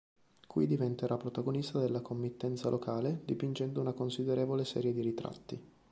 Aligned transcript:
Qui 0.47 0.65
diventerà 0.65 1.15
protagonista 1.17 1.77
della 1.79 2.01
committenza 2.01 2.69
locale 2.69 3.21
dipingendo 3.23 3.81
una 3.81 3.93
considerevole 3.93 4.65
serie 4.65 4.93
di 4.93 5.01
ritratti. 5.01 5.63